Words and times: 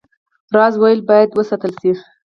راز 0.55 0.73
ولې 0.81 1.01
باید 1.09 1.29
وساتل 1.33 1.71
شي؟ 1.81 1.91